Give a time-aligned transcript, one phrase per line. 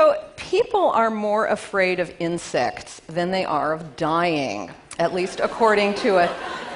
[0.00, 5.92] So, people are more afraid of insects than they are of dying, at least according
[5.96, 6.26] to a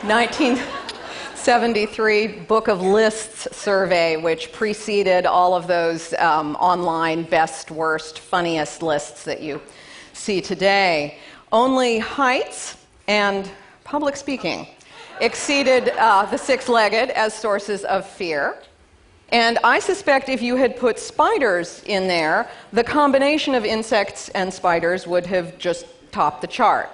[0.02, 8.82] 1973 Book of Lists survey, which preceded all of those um, online best, worst, funniest
[8.82, 9.62] lists that you
[10.12, 11.16] see today.
[11.50, 12.76] Only heights
[13.08, 13.50] and
[13.84, 14.68] public speaking
[15.22, 18.58] exceeded uh, the six legged as sources of fear.
[19.30, 24.52] And I suspect if you had put spiders in there, the combination of insects and
[24.52, 26.90] spiders would have just topped the chart.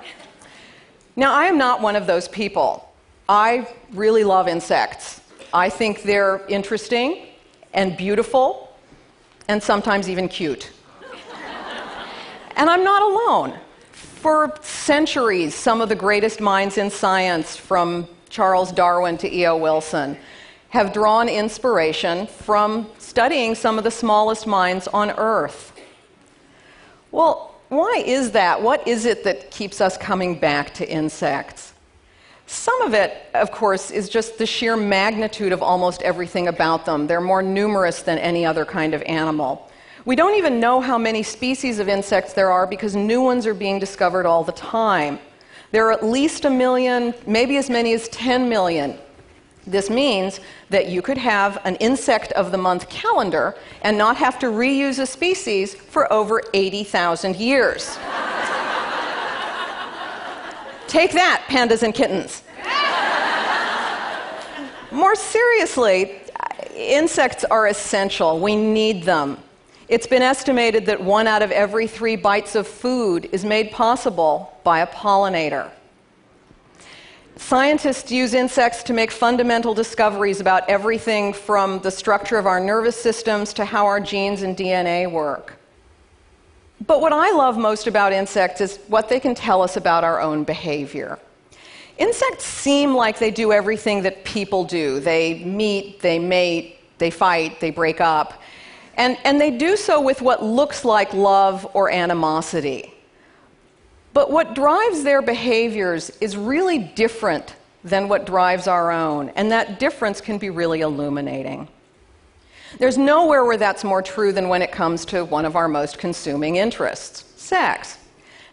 [1.17, 2.91] Now, I am not one of those people.
[3.29, 5.21] I really love insects.
[5.53, 7.27] I think they're interesting
[7.75, 8.75] and beautiful
[9.49, 10.71] and sometimes even cute.
[12.57, 13.59] and I'm not alone.
[13.93, 19.57] For centuries, some of the greatest minds in science, from Charles Darwin to E.O.
[19.57, 20.17] Wilson,
[20.71, 25.73] have drawn inspiration from studying some of the smallest minds on Earth.
[27.11, 28.63] Well, why is that?
[28.63, 31.75] What is it that keeps us coming back to insects?
[32.47, 37.07] Some of it, of course, is just the sheer magnitude of almost everything about them.
[37.07, 39.69] They're more numerous than any other kind of animal.
[40.05, 43.55] We don't even know how many species of insects there are because new ones are
[43.55, 45.19] being discovered all the time.
[45.73, 48.99] There are at least a million, maybe as many as 10 million
[49.67, 54.39] this means that you could have an insect of the month calendar and not have
[54.39, 57.97] to reuse a species for over 80,000 years.
[60.89, 62.43] Take that, pandas and kittens.
[64.91, 66.21] More seriously,
[66.75, 68.41] insects are essential.
[68.41, 69.39] We need them.
[69.89, 74.59] It's been estimated that one out of every three bites of food is made possible
[74.65, 75.71] by a pollinator.
[77.41, 82.95] Scientists use insects to make fundamental discoveries about everything from the structure of our nervous
[82.95, 85.57] systems to how our genes and DNA work.
[86.87, 90.21] But what I love most about insects is what they can tell us about our
[90.21, 91.19] own behavior.
[91.99, 97.59] Insects seem like they do everything that people do they meet, they mate, they fight,
[97.59, 98.41] they break up.
[98.97, 102.95] And, and they do so with what looks like love or animosity.
[104.13, 107.55] But what drives their behaviors is really different
[107.85, 111.69] than what drives our own, and that difference can be really illuminating.
[112.79, 115.99] There's nowhere where that's more true than when it comes to one of our most
[115.99, 117.99] consuming interests sex.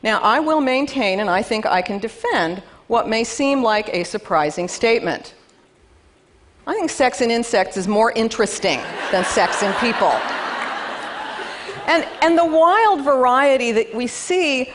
[0.01, 4.03] Now, I will maintain, and I think I can defend, what may seem like a
[4.03, 5.33] surprising statement.
[6.65, 8.79] I think sex in insects is more interesting
[9.11, 10.11] than sex in people.
[11.87, 14.71] And, and the wild variety that we see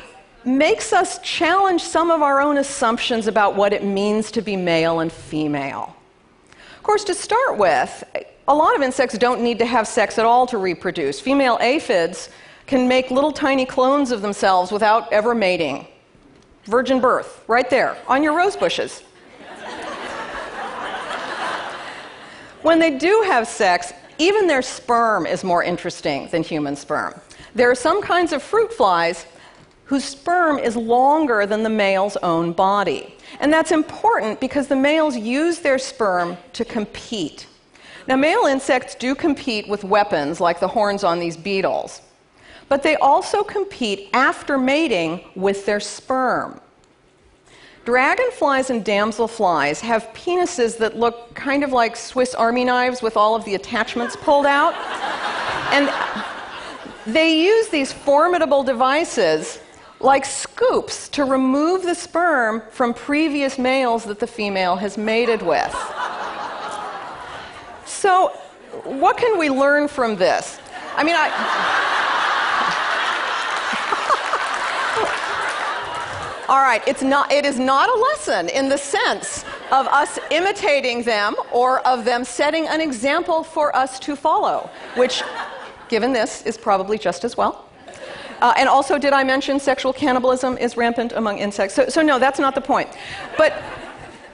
[0.47, 5.01] makes us challenge some of our own assumptions about what it means to be male
[5.01, 5.97] and female.
[6.77, 8.05] Of course, to start with,
[8.49, 11.21] a lot of insects don't need to have sex at all to reproduce.
[11.21, 12.29] Female aphids
[12.67, 15.87] can make little tiny clones of themselves without ever mating.
[16.65, 19.01] Virgin birth, right there, on your rose bushes.
[22.63, 27.21] when they do have sex, even their sperm is more interesting than human sperm.
[27.55, 29.27] There are some kinds of fruit flies
[29.93, 33.15] whose sperm is longer than the male's own body.
[33.41, 37.47] And that's important because the males use their sperm to compete.
[38.09, 42.01] Now, male insects do compete with weapons like the horns on these beetles,
[42.71, 46.59] but they also compete after mating with their sperm.
[47.85, 53.35] Dragonflies and damselflies have penises that look kind of like Swiss army knives with all
[53.35, 54.73] of the attachments pulled out.
[55.71, 55.93] and
[57.07, 59.59] they use these formidable devices
[60.03, 65.75] like scoops to remove the sperm from previous males that the female has mated with.
[67.87, 68.29] So,
[68.85, 70.59] what can we learn from this?
[70.97, 71.29] I mean, I.
[76.49, 81.03] All right, it's not, it is not a lesson in the sense of us imitating
[81.03, 85.23] them or of them setting an example for us to follow, which,
[85.89, 87.69] given this, is probably just as well.
[88.43, 91.77] Uh, and also, did I mention sexual cannibalism is rampant among insects?
[91.77, 92.89] So, so, no, that's not the point.
[93.39, 93.53] But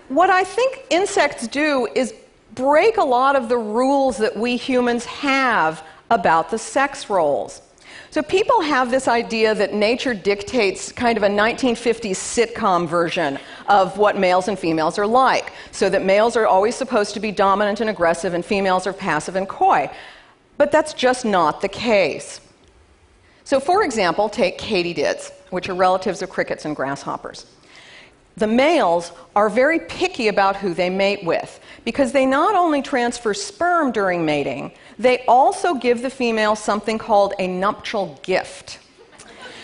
[0.09, 2.15] what I think insects do is
[2.55, 7.61] break a lot of the rules that we humans have about the sex roles.
[8.11, 13.39] So people have this idea that nature dictates kind of a 1950s sitcom version
[13.69, 15.53] of what males and females are like.
[15.73, 19.37] So that males are always supposed to be dominant and aggressive, and females are passive
[19.37, 19.91] and coy.
[20.57, 22.41] But that's just not the case.
[23.49, 27.47] So, for example, take katydids, which are relatives of crickets and grasshoppers.
[28.37, 33.33] the males are very picky about who they mate with because they not only transfer
[33.33, 38.81] sperm during mating, they also give the female something called a nuptial gift.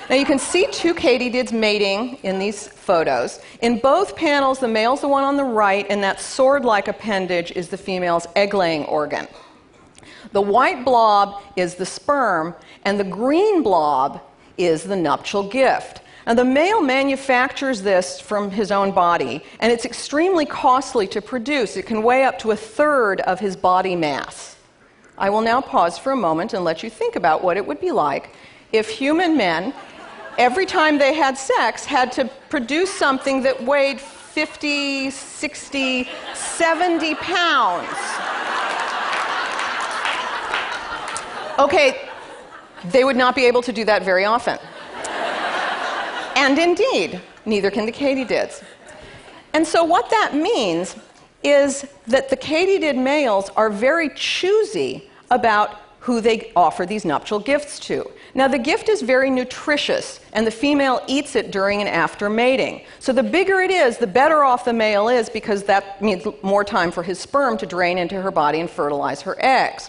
[0.08, 3.42] Now you can see two katydids mating in these photos.
[3.60, 7.52] In both panels, the male's the one on the right, and that sword like appendage
[7.52, 9.28] is the female's egg laying organ.
[10.32, 14.20] The white blob is the sperm, and the green blob
[14.56, 16.00] is the nuptial gift.
[16.26, 21.76] And the male manufactures this from his own body, and it's extremely costly to produce.
[21.76, 24.56] It can weigh up to a third of his body mass.
[25.18, 27.80] I will now pause for a moment and let you think about what it would
[27.80, 28.34] be like
[28.72, 29.74] if human men
[30.38, 37.88] every time they had sex, had to produce something that weighed 50, 60, 70 pounds.
[41.58, 42.03] Okay,
[42.90, 44.58] they would not be able to do that very often.
[46.36, 48.62] And indeed, neither can the katydids.
[49.52, 50.96] And so, what that means
[51.42, 57.78] is that the katydid males are very choosy about who they offer these nuptial gifts
[57.78, 58.10] to.
[58.34, 62.84] Now, the gift is very nutritious, and the female eats it during and after mating.
[62.98, 66.64] So, the bigger it is, the better off the male is because that means more
[66.64, 69.88] time for his sperm to drain into her body and fertilize her eggs.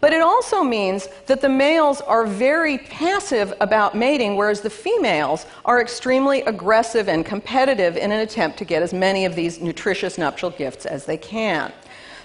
[0.00, 5.44] But it also means that the males are very passive about mating, whereas the females
[5.64, 10.16] are extremely aggressive and competitive in an attempt to get as many of these nutritious
[10.16, 11.70] nuptial gifts as they can.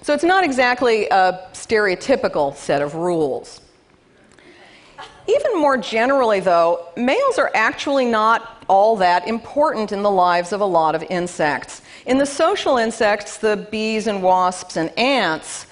[0.02, 3.62] So it's not exactly a stereotypical set of rules.
[5.28, 10.62] Even more generally, though, males are actually not all that important in the lives of
[10.62, 11.82] a lot of insects.
[12.06, 15.66] In the social insects, the bees and wasps and ants,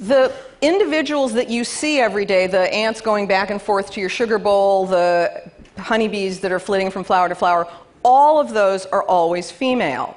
[0.00, 0.32] the
[0.62, 4.38] individuals that you see every day, the ants going back and forth to your sugar
[4.38, 7.68] bowl, the honeybees that are flitting from flower to flower,
[8.02, 10.16] all of those are always female.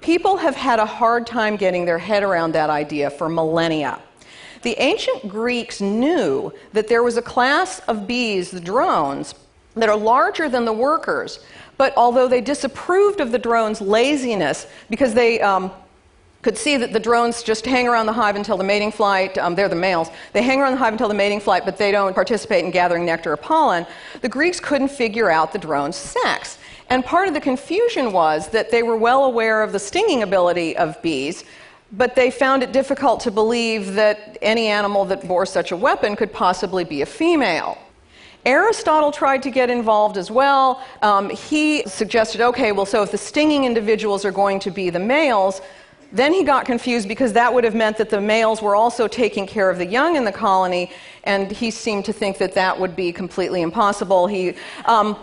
[0.00, 4.00] People have had a hard time getting their head around that idea for millennia.
[4.62, 9.34] The ancient Greeks knew that there was a class of bees, the drones,
[9.74, 11.38] that are larger than the workers,
[11.76, 15.70] but although they disapproved of the drones' laziness because they um,
[16.42, 19.54] could see that the drones just hang around the hive until the mating flight, um,
[19.54, 22.14] they're the males, they hang around the hive until the mating flight, but they don't
[22.14, 23.86] participate in gathering nectar or pollen,
[24.20, 26.58] the Greeks couldn't figure out the drone's sex.
[26.90, 30.76] And part of the confusion was that they were well aware of the stinging ability
[30.76, 31.44] of bees,
[31.92, 36.16] but they found it difficult to believe that any animal that bore such a weapon
[36.16, 37.78] could possibly be a female.
[38.46, 40.82] Aristotle tried to get involved as well.
[41.02, 45.00] Um, he suggested, okay, well, so if the stinging individuals are going to be the
[45.00, 45.60] males,
[46.10, 49.46] then he got confused because that would have meant that the males were also taking
[49.46, 50.90] care of the young in the colony,
[51.24, 54.26] and he seemed to think that that would be completely impossible.
[54.26, 54.54] He
[54.86, 55.16] um,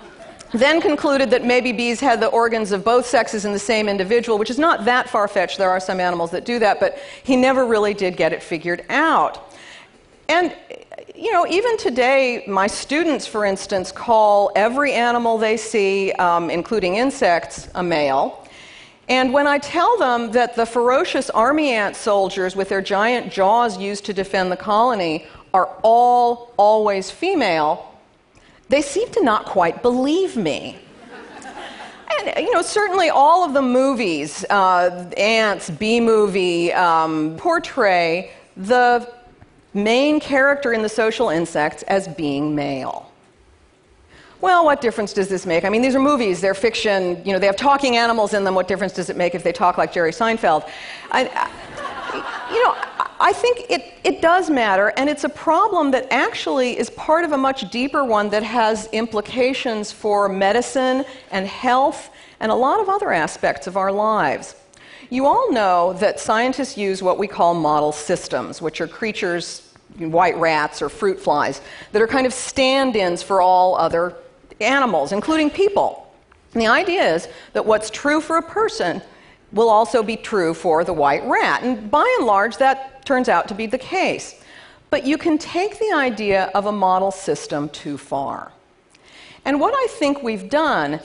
[0.54, 4.38] then concluded that maybe bees had the organs of both sexes in the same individual,
[4.38, 5.58] which is not that far fetched.
[5.58, 8.86] There are some animals that do that, but he never really did get it figured
[8.90, 9.54] out.
[10.30, 10.56] And,
[11.16, 16.96] you know, even today, my students, for instance, call every animal they see, um, including
[16.96, 18.45] insects, a male.
[19.08, 23.78] And when I tell them that the ferocious army ant soldiers with their giant jaws
[23.78, 27.92] used to defend the colony are all always female,
[28.70, 30.78] they seem to not quite believe me.
[32.18, 39.12] And, you know, certainly all of the movies, uh, Antz, Bee Movie, um, portray the
[39.74, 43.12] main character in the social insects as being male.
[44.46, 45.66] Well, what difference does this make?
[45.66, 48.54] I mean, these are movies, they're fiction, you know, they have talking animals in them.
[48.54, 50.70] What difference does it make if they talk like Jerry Seinfeld?
[51.10, 52.76] I, I, you know,
[53.20, 57.32] I think it, it does matter, and it's a problem that actually is part of
[57.32, 62.88] a much deeper one that has implications for medicine and health and a lot of
[62.88, 64.54] other aspects of our lives.
[65.10, 70.38] You all know that scientists use what we call model systems, which are creatures, white
[70.38, 71.62] rats or fruit flies,
[71.94, 74.16] that are kind of stand ins for all other
[74.60, 76.12] animals, including people.
[76.54, 79.02] And the idea is that what's true for a person
[79.52, 81.64] will also be true for the white rat.
[81.64, 84.42] And by and large, that turns out to be the case.
[84.90, 88.52] But you can take the idea of a model system too far.
[89.44, 91.00] And what I think we've done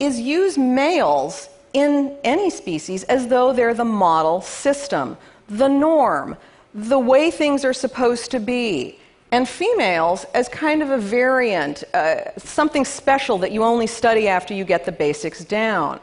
[0.00, 5.16] is use males in any species as though they're the model system,
[5.48, 6.36] the norm,
[6.74, 8.97] the way things are supposed to be,
[9.30, 14.54] and females as kind of a variant, uh, something special that you only study after
[14.54, 16.00] you get the basics down.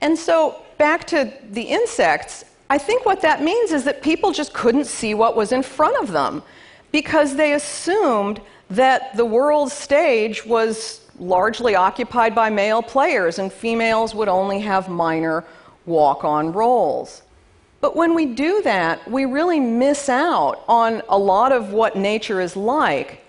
[0.00, 4.52] And so, back to the insects, I think what that means is that people just
[4.52, 6.42] couldn't see what was in front of them
[6.92, 14.14] because they assumed that the world stage was largely occupied by male players, and females
[14.14, 15.44] would only have minor
[15.86, 17.22] walk on roles.
[17.80, 22.40] But when we do that, we really miss out on a lot of what nature
[22.40, 23.24] is like.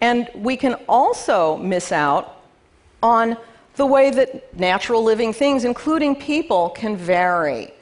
[0.00, 2.36] And we can also miss out
[3.02, 3.36] on
[3.74, 7.72] the way that natural living things, including people, can vary.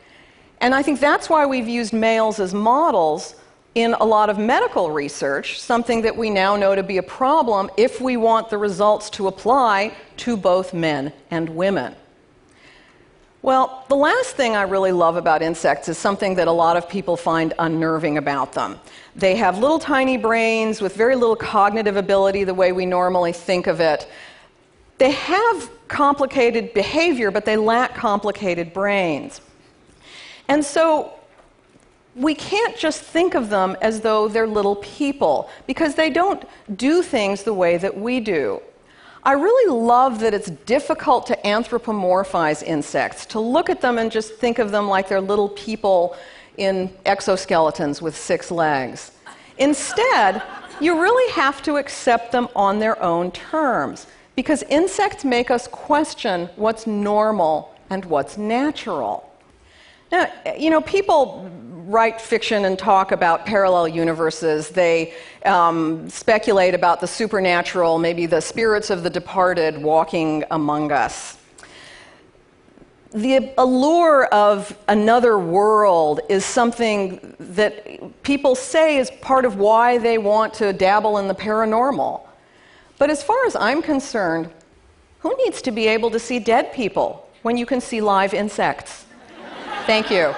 [0.61, 3.35] And I think that's why we've used males as models
[3.75, 7.70] in a lot of medical research, something that we now know to be a problem
[7.76, 11.94] if we want the results to apply to both men and women.
[13.46, 16.88] Well, the last thing I really love about insects is something that a lot of
[16.88, 18.80] people find unnerving about them.
[19.14, 23.68] They have little tiny brains with very little cognitive ability, the way we normally think
[23.68, 24.10] of it.
[24.98, 29.40] They have complicated behavior, but they lack complicated brains.
[30.48, 31.12] And so
[32.16, 36.44] we can't just think of them as though they're little people, because they don't
[36.76, 38.60] do things the way that we do.
[39.26, 44.35] I really love that it's difficult to anthropomorphize insects, to look at them and just
[44.35, 46.16] think of them like they're little people
[46.59, 49.11] in exoskeletons with six legs.
[49.59, 50.45] Instead,
[50.80, 54.06] you really have to accept them on their own terms,
[54.37, 59.28] because insects make us question what's normal and what's natural.
[60.12, 61.50] Now, you know, people
[61.86, 64.70] write fiction and talk about parallel universes.
[64.70, 65.14] They
[65.44, 71.38] um, speculate about the supernatural, maybe the spirits of the departed walking among us.
[73.12, 80.18] The allure of another world is something that people say is part of why they
[80.18, 82.20] want to dabble in the paranormal.
[82.98, 84.50] But as far as I'm concerned,
[85.20, 89.06] who needs to be able to see dead people when you can see live insects?
[89.86, 90.34] Thank you.